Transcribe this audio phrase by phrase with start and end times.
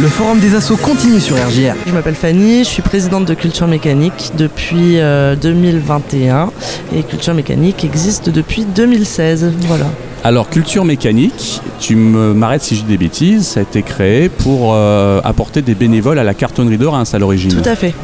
[0.00, 1.74] Le forum des assos continue sur RGR.
[1.86, 6.50] Je m'appelle Fanny, je suis présidente de Culture Mécanique depuis 2021
[6.96, 9.52] et Culture Mécanique existe depuis 2016.
[9.66, 9.84] Voilà.
[10.24, 14.74] Alors, Culture Mécanique, tu m'arrêtes si je dis des bêtises, ça a été créé pour
[14.74, 17.52] apporter des bénévoles à la cartonnerie de Reims à l'origine.
[17.52, 17.94] Tout à fait.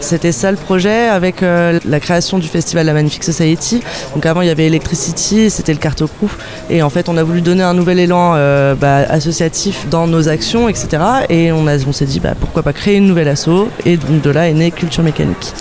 [0.00, 3.82] C'était ça le projet avec euh, la création du festival La Magnifique Society.
[4.14, 6.30] Donc avant il y avait Electricity, c'était le Cartocrou.
[6.70, 10.28] Et en fait on a voulu donner un nouvel élan euh, bah, associatif dans nos
[10.28, 11.02] actions, etc.
[11.28, 13.68] Et on, on s'est dit bah, pourquoi pas créer une nouvelle asso.
[13.84, 15.52] Et donc de là est née Culture Mécanique.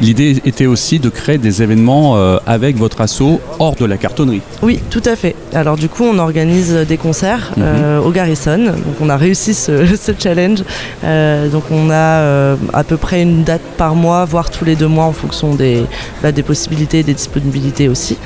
[0.00, 4.42] L'idée était aussi de créer des événements euh, avec votre asso hors de la cartonnerie.
[4.62, 5.34] Oui, tout à fait.
[5.52, 8.04] Alors du coup on organise des concerts mhm.
[8.04, 8.58] au Garrison.
[8.58, 10.60] Donc on a réussi ce, ce challenge.
[11.52, 15.04] donc on a à peu près une date par mois, voire tous les deux mois
[15.04, 15.84] en fonction des,
[16.22, 18.16] bah, des possibilités et des disponibilités aussi.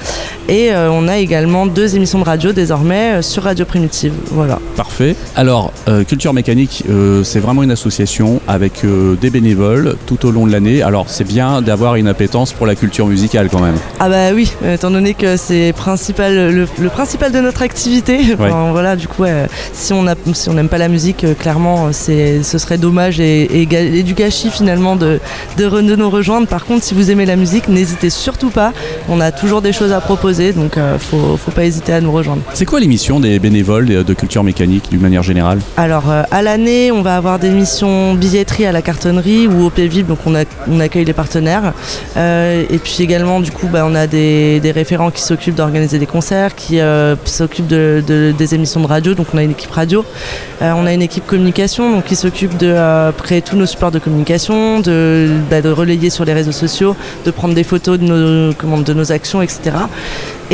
[0.48, 4.12] Et euh, on a également deux émissions de radio désormais euh, sur Radio Primitive.
[4.30, 4.58] Voilà.
[4.76, 5.16] Parfait.
[5.36, 6.84] Alors, euh, Culture Mécanique,
[7.22, 8.82] c'est vraiment une association avec
[9.20, 10.82] des bénévoles tout au long de l'année.
[10.82, 13.76] Alors, c'est bien d'avoir une appétence pour la culture musicale quand même.
[14.00, 18.36] Ah bah oui, étant donné que c'est principal, le, principal de notre activité.
[18.36, 19.24] Voilà, du coup,
[19.72, 24.14] si on si n'aime pas la musique, clairement, c'est, ce serait dommage et, et du
[24.14, 25.20] gâchis finalement de,
[25.56, 26.46] de, nous rejoindre.
[26.46, 28.72] Par contre, si vous aimez la musique, n'hésitez surtout pas.
[29.08, 32.12] On a toujours des choses à proposer, donc euh, faut, faut pas hésiter à nous
[32.12, 32.42] rejoindre.
[32.52, 35.60] C'est quoi l'émission des bénévoles de culture mécanique d'une manière générale?
[35.76, 39.70] Alors, euh, à l'année, on va avoir des missions billetterie à la cartonnerie ou au
[39.70, 41.72] PVIB, donc on, a, on accueille les partenaires.
[42.16, 45.98] Euh, et puis également, du coup, bah, on a des, des référents qui s'occupent d'organiser
[45.98, 46.78] des concerts, qui
[47.24, 50.04] s'occupent de, des émissions de radio, donc on a une équipe radio.
[50.60, 52.74] on a une équipe communication, donc qui s'occupe de
[53.22, 54.54] créer tous nos supports de communication,
[55.50, 59.76] bah, de, relayer sur les réseaux sociaux, de prendre des photos de nos actions, etc.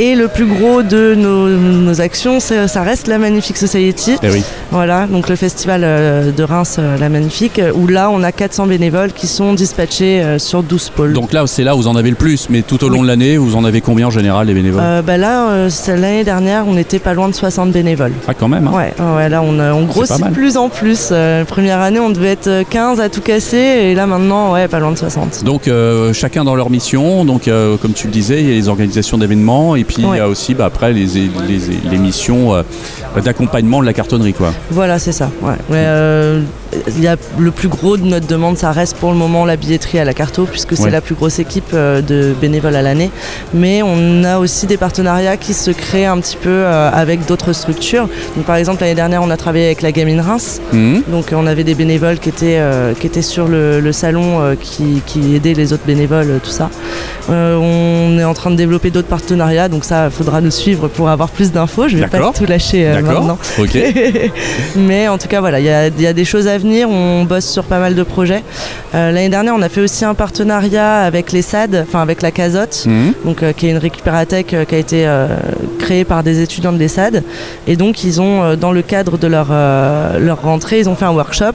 [0.03, 4.13] Et le plus gros de nos, actions, ça reste la Magnifique Society.
[4.23, 4.29] Eh
[4.71, 8.67] voilà, donc le festival euh, de Reims, euh, la Magnifique, où là, on a 400
[8.67, 11.13] bénévoles qui sont dispatchés euh, sur 12 pôles.
[11.13, 13.09] Donc là, c'est là où vous en avez le plus, mais tout au long de
[13.09, 16.99] l'année, vous en avez combien en général, les bénévoles bah Là, l'année dernière, on était
[16.99, 18.13] pas loin de 60 bénévoles.
[18.27, 19.17] Ah, quand même hein.
[19.17, 21.13] ouais, là, on, on grossit de plus en plus.
[21.47, 24.93] première année, on devait être 15 à tout casser, et là, maintenant, ouais, pas loin
[24.93, 25.45] de 60.
[25.45, 25.69] Donc,
[26.15, 27.27] chacun dans leur mission.
[27.27, 27.51] Donc,
[27.83, 30.29] comme tu le disais, il y a les organisations d'événements et puis il y a
[30.29, 31.07] aussi bah, après les,
[31.91, 32.63] les, missions euh,
[33.23, 34.33] d'accompagnement de la cartonnerie.
[34.33, 34.53] Quoi.
[34.71, 35.31] Voilà, c'est ça.
[35.73, 36.43] Euh,
[37.01, 39.99] y a le plus gros de notre demande, ça reste pour le moment la billetterie
[39.99, 43.11] à la Carto, puisque c'est la plus grosse équipe euh, de bénévoles à l'année.
[43.53, 48.09] Mais on a aussi des partenariats qui se créent un petit peu avec d'autres structures.
[48.37, 50.61] Donc, par exemple, l'année dernière, on a travaillé avec la Gamine Reims.
[50.73, 51.03] Mhm.
[51.09, 52.61] Donc, on avait des bénévoles qui étaient,
[52.99, 56.71] qui étaient sur le, salon, qui, qui, aidaient les autres bénévoles, tout ça.
[57.29, 61.09] on est en train de développer d'autres partenariats, donc ça, il faudra nous suivre pour
[61.09, 61.89] avoir plus d'infos.
[61.89, 63.39] Je vais pas tout lâcher euh, maintenant.
[64.77, 66.89] Mais en tout cas, voilà, il y, a, des choses à venir.
[66.91, 68.43] On bosse sur pas mal de projets.
[68.95, 72.31] Euh, l'année dernière, on a fait aussi un partenariat avec les SAD, enfin avec la
[72.31, 73.15] Casotte, mhm.
[73.25, 75.09] donc euh, qui est une récupératech qui a été
[75.79, 77.23] créée par des étudiants de l'ESAD.
[77.67, 81.13] Et donc, ils ont, dans le cadre de leur, leur rentrée, ils ont fait un
[81.13, 81.53] workshop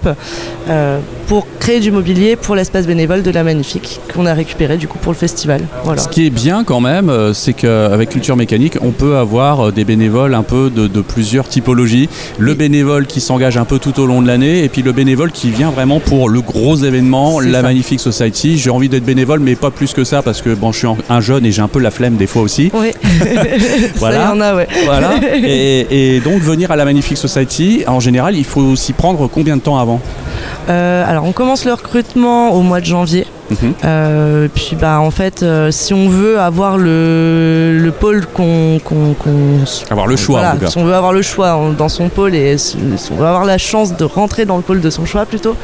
[1.27, 4.99] pour créer du mobilier pour l'espace bénévole de la Magnifique, qu'on a récupéré du coup
[4.99, 5.61] pour le festival.
[5.83, 6.01] Voilà.
[6.01, 9.83] Ce qui est bien quand même, c'est qu'avec Culture Mécanique, on peut avoir euh, des
[9.83, 12.09] bénévoles un peu de, plusieurs typologies.
[12.37, 15.31] Le bénévole qui s'engage un peu tout au long de l'année et puis le bénévole
[15.31, 18.57] qui vient vraiment pour le gros événement, la Magnifique Society.
[18.57, 21.21] J'ai envie d'être bénévole, mais pas plus que ça parce que bon, je suis un
[21.21, 22.71] jeune et j'ai un peu la flemme des fois aussi.
[22.73, 22.91] Oui.
[23.95, 24.17] voilà.
[24.17, 24.67] Ça y en a, ouais.
[24.85, 25.11] voilà.
[25.35, 29.61] Et, donc venir à la Magnifique Society, en général, il faut s'y prendre combien de
[29.61, 29.99] temps avant?
[30.69, 33.25] Euh, Alors on commence le recrutement au mois de janvier.
[33.49, 33.73] Mhm.
[33.83, 38.79] Euh, puis bah en fait, euh, si on veut avoir le, le pôle qu'on,
[39.89, 42.77] avoir le choix, si on veut avoir le choix dans son pôle et si
[43.11, 45.55] on veut avoir la chance de rentrer dans le pôle de son choix plutôt,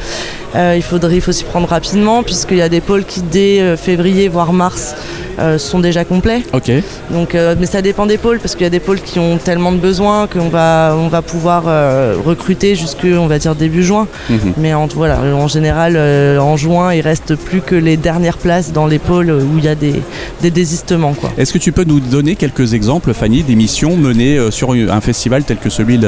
[0.56, 3.76] euh, il faudrait, il faut s'y prendre rapidement puisqu'il y a des pôles qui dès
[3.78, 4.96] février voire mars
[5.40, 6.44] euh, sont déjà complets.
[6.54, 6.72] Ok.
[7.10, 9.38] Donc, euh, mais ça dépend des pôles parce qu'il y a des pôles qui ont
[9.38, 13.84] tellement de besoins qu'on va, on va pouvoir euh, recruter jusque, on va dire début
[13.84, 14.08] juin.
[14.30, 14.54] Mhm.
[14.58, 15.98] Mais en, voilà, en général,
[16.40, 19.68] en juin, il reste plus que les dernières places dans les pôles où il y
[19.68, 20.02] a des,
[20.42, 21.16] des désistements.
[21.38, 25.58] Est-ce que tu peux nous donner quelques exemples, Fanny, d'émissions menées sur un festival tel
[25.58, 26.00] que celui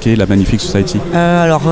[0.00, 0.98] qu'est la Magnifique Society?
[1.14, 1.62] Alors,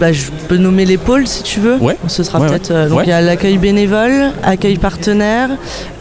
[0.00, 1.76] bah, je peux nommer les pôles si tu veux.
[1.76, 1.96] Ouais.
[2.06, 2.88] Ce sera peut-être.
[2.88, 5.50] donc il y a l'accueil bénévole, accueil partenaire.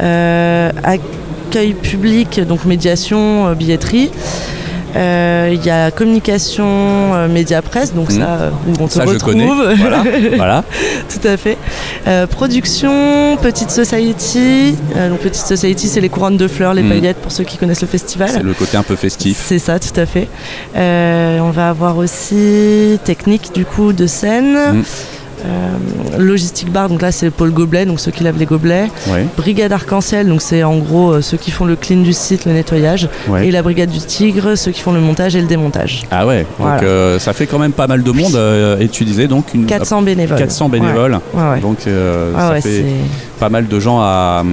[0.02, 0.19] Euh,
[0.84, 4.12] accueil public, donc médiation, euh, billetterie.
[4.96, 9.34] Il y a communication média presse, donc ça, où on te Ça, je retrouve.
[9.34, 9.48] connais.
[9.76, 10.04] Voilà.
[10.36, 10.64] voilà.
[11.08, 11.58] Tout à fait.
[12.08, 14.76] Euh, production, Petite Society.
[14.98, 16.90] Euh, donc Petite Society, c'est les couronnes de fleurs, les Mm.
[16.90, 18.30] paillettes pour ceux qui connaissent le festival.
[18.34, 19.38] C'est le côté un peu festif.
[19.48, 20.28] C'est ça, tout à fait.
[20.76, 24.56] Euh, on va avoir aussi technique du coup de scène.
[24.80, 24.84] Mm.
[25.46, 28.88] Euh, logistique bar, donc là c'est le pôle gobelet, donc ceux qui lavent les gobelets.
[29.38, 32.52] Brigade arc-en-ciel, donc c'est en gros euh, ceux qui font le clean du site, le
[32.54, 33.08] nettoyage.
[33.42, 36.04] Et la brigade du tigre, ceux qui font le montage et le démontage.
[36.12, 36.84] Ah ouais, donc Voilà.
[36.84, 38.36] euh, ça fait quand même pas mal de monde.
[38.36, 40.38] euh, et tu disais donc une, 400 bénévoles.
[40.38, 41.20] 400 bénévoles.
[41.34, 41.60] Ouais, ouais.
[41.62, 42.86] Donc euh, Ah ça fait
[43.40, 44.44] pas mal de gens à,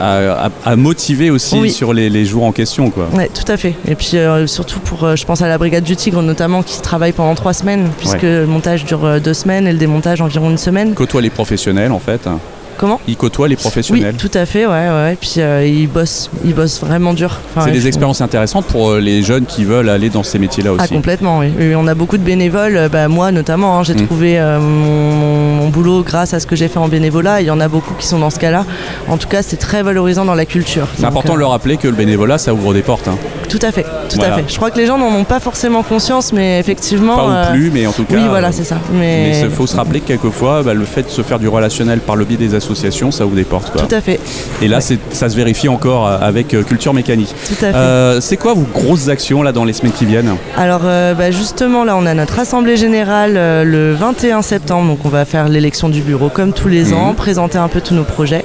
[0.00, 1.70] à, à- à motiver aussi Oui.
[1.70, 2.90] sur les, les jours en question.
[2.90, 3.08] Quoi.
[3.14, 3.74] Ouais, tout à fait.
[3.88, 6.80] Et puis euh, surtout pour, euh, je pense à la brigade du Tigre notamment, qui
[6.80, 10.50] travaille pendant trois semaines, puisque le montage dure euh, deux semaines et le démontage environ
[10.50, 10.94] une semaine.
[10.94, 12.28] Côtoie les professionnels en fait.
[12.78, 14.14] Comment Ils côtoient les Oui, professionnels.
[14.16, 15.12] tout à fait, ouais, ouais.
[15.12, 17.38] Et puis euh, ils bossent, ils bossent vraiment dur.
[17.54, 20.70] Enfin, C'est des expériences intéressantes pour euh, les jeunes qui veulent aller dans ces métiers-là
[20.78, 20.92] Ah aussi.
[20.94, 21.52] complètement, oui.
[21.58, 24.06] Oui, On a beaucoup de bénévoles, euh, bah, moi notamment, hein, j'ai Mm.
[24.06, 27.40] trouvé euh, mon, mon boulot grâce à ce que j'ai fait en bénévolat.
[27.40, 28.64] Il y en a beaucoup qui sont dans ce cas-là.
[29.08, 30.88] En tout cas, c'est très valorisant dans la culture.
[30.96, 33.08] C'est important euh, de leur rappeler que le bénévolat, ça ouvre des portes.
[33.08, 33.18] hein.
[33.48, 34.34] Tout à fait, tout Voilà.
[34.34, 34.44] à fait.
[34.48, 37.16] Je crois que les gens n'en ont pas forcément conscience, mais effectivement.
[37.16, 38.14] Pas euh, ou plus, mais en tout cas.
[38.16, 38.76] Oui, voilà, euh, c'est ça.
[38.92, 42.00] Mais il faut se rappeler que quelquefois, bah, le fait de se faire du relationnel
[42.00, 43.70] par le biais des associations, ça ouvre des portes.
[43.72, 43.82] Quoi.
[43.82, 44.20] tout à fait,
[44.60, 47.34] Et là, ça se vérifie encore euh, avec euh, Culture Mécanique.
[47.48, 47.74] tout à fait.
[47.76, 50.34] Euh, c'est quoi vos grosses actions là dans les semaines qui viennent?
[50.56, 54.98] Alors euh, bah, justement là on a notre assemblée générale euh, le 21 septembre donc
[55.04, 56.94] on va faire l'élection du bureau comme tous les Mhm.
[56.94, 58.44] ans, présenter un peu tous nos projets.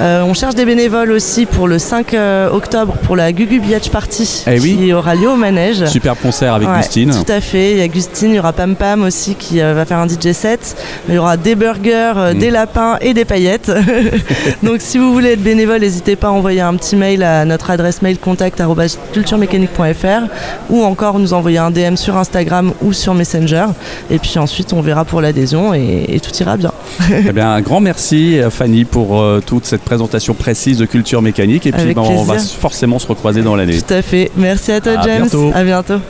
[0.00, 3.90] Euh, on cherche des bénévoles aussi pour le 5 euh, octobre pour la Gugu Beach
[3.90, 4.76] Party Eh oui.
[4.76, 5.84] qui aura lieu au manège.
[5.86, 7.10] Super concert avec Ouais, Gustine.
[7.10, 9.74] Tout à fait, il y a Gustine, il y aura Pam Pam aussi qui euh,
[9.74, 10.76] va faire un DJ set.
[11.08, 12.38] Il y aura des burgers, euh, Mm.
[12.38, 13.70] des lapins et des paillettes.
[14.62, 17.70] Donc si vous voulez être bénévole, n'hésitez pas à envoyer un petit mail à notre
[17.70, 20.28] adresse mail contact@culturemécanique.fr
[20.70, 23.66] ou encore nous envoyer un DM sur Instagram ou sur Messenger.
[24.10, 26.72] Et puis ensuite on verra pour l'adhésion et, et tout ira bien.
[27.10, 31.22] Eh bien, un grand merci euh, Fanny pour euh, toute cette présentation précise de Culture
[31.22, 31.66] Mécanique.
[31.66, 33.80] Et puis, ben, on va forcément se recroiser dans l'année.
[33.80, 34.19] Tout à fait.
[34.36, 35.22] Merci à toi À James.
[35.22, 35.50] bientôt.
[35.54, 36.00] À bientôt.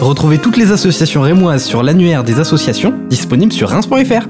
[0.00, 4.26] Retrouvez toutes les associations rémoises sur l'annuaire des associations, disponible sur Reims.fr.